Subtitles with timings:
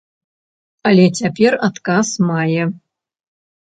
[0.93, 2.63] Але цяпер адказ мае.